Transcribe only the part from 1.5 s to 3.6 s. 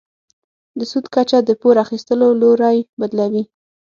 پور اخیستلو لوری بدلوي.